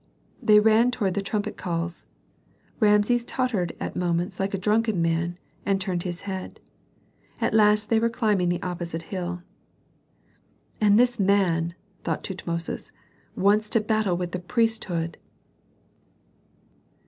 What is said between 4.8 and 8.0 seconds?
man, and turned his head. At last they